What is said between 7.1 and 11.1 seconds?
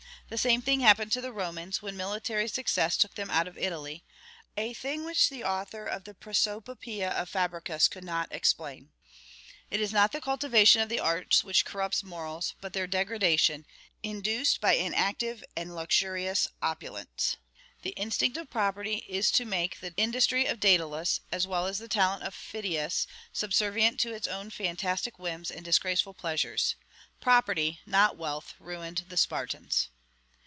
Fabricius could not explain. It is not the cultivation of the